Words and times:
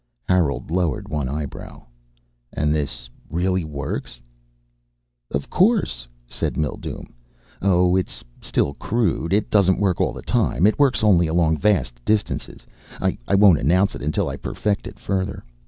Harold 0.27 0.71
lowered 0.71 1.07
one 1.09 1.29
eyebrow. 1.29 1.85
"And 2.51 2.73
this 2.73 3.07
really 3.29 3.63
works?" 3.63 4.19
"Of 5.29 5.47
course," 5.51 6.07
said 6.27 6.57
Mildume. 6.57 7.13
"Oh, 7.61 7.95
it's 7.95 8.23
still 8.41 8.73
crude. 8.73 9.31
It 9.31 9.51
doesn't 9.51 9.79
work 9.79 10.01
all 10.01 10.11
the 10.11 10.23
time. 10.23 10.65
It 10.65 10.79
works 10.79 11.03
only 11.03 11.27
along 11.27 11.57
vast 11.57 12.03
distances. 12.03 12.65
I 12.99 13.15
won't 13.29 13.59
announce 13.59 13.93
it 13.93 14.01
until 14.01 14.27
I 14.27 14.37
perfect 14.37 14.87
it 14.87 14.97
further. 14.97 15.43